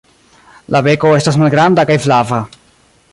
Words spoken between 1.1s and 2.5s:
estas malgranda kaj flava.